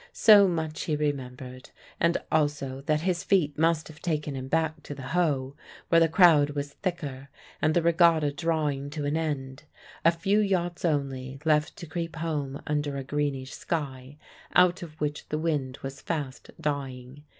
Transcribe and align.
So 0.13 0.47
much 0.47 0.85
he 0.85 0.95
remembered, 0.95 1.69
and 1.99 2.17
also 2.31 2.81
that 2.87 3.01
his 3.01 3.23
feet 3.23 3.55
must 3.55 3.87
have 3.87 4.01
taken 4.01 4.33
him 4.35 4.47
back 4.47 4.81
to 4.81 4.95
the 4.95 5.03
Hoe, 5.13 5.55
where 5.89 5.99
the 6.01 6.07
crowd 6.09 6.49
was 6.55 6.73
thicker 6.73 7.29
and 7.61 7.75
the 7.75 7.83
regatta 7.83 8.31
drawing 8.31 8.89
to 8.93 9.05
an 9.05 9.15
end 9.15 9.65
a 10.03 10.11
few 10.11 10.39
yachts 10.39 10.83
only 10.85 11.37
left 11.45 11.75
to 11.75 11.85
creep 11.85 12.15
home 12.15 12.63
under 12.65 12.97
a 12.97 13.03
greenish 13.03 13.53
sky, 13.53 14.17
out 14.55 14.81
of 14.81 14.99
which 14.99 15.29
the 15.29 15.37
wind 15.37 15.77
was 15.83 16.01
fast 16.01 16.49
dying. 16.59 17.23